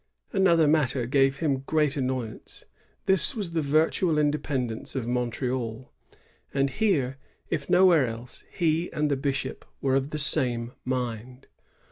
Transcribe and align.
Another 0.33 0.67
matter 0.67 1.05
gave 1.05 1.41
him 1.41 1.59
great 1.67 1.95
annoyance. 1.95 2.65
This 3.05 3.35
was 3.35 3.51
the 3.51 3.61
virtual 3.61 4.17
independence 4.17 4.95
of 4.95 5.05
Montreal; 5.07 5.93
and 6.51 6.71
here, 6.71 7.17
if 7.51 7.69
nowhere 7.69 8.07
else, 8.07 8.43
he 8.51 8.91
and 8.93 9.11
the 9.11 9.15
bishop 9.15 9.63
were 9.79 9.93
of 9.93 10.09
the 10.09 10.17
same 10.17 10.71
mind. 10.83 11.45